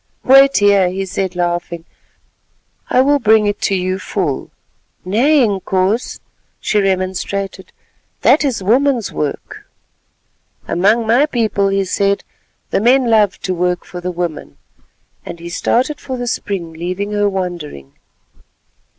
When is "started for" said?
15.49-16.17